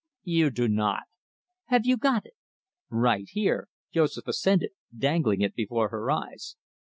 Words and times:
"You 0.23 0.49
do 0.49 0.67
not." 0.67 1.03
"Have 1.65 1.85
you 1.85 1.95
got 1.95 2.25
it?" 2.25 2.33
"Right 2.89 3.29
here," 3.29 3.67
Joseph 3.91 4.25
assented, 4.27 4.71
dangling 4.97 5.41
it 5.41 5.53
before 5.53 5.89
her 5.89 6.09
eyes. 6.09 6.55